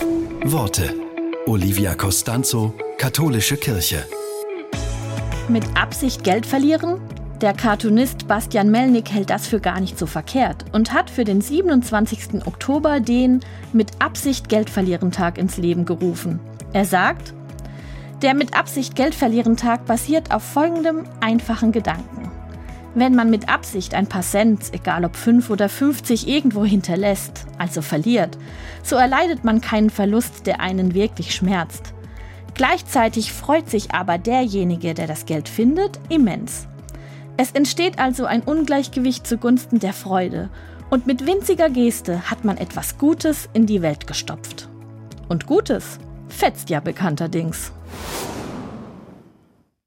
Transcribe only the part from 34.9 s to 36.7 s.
der das Geld findet, immens.